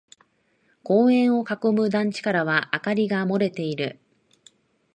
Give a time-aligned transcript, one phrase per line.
[0.81, 3.99] 公園を囲む団地からは明かりが漏れている。